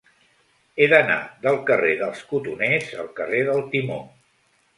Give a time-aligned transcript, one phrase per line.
[0.77, 4.01] He d'anar del carrer dels Cotoners al carrer del Timó.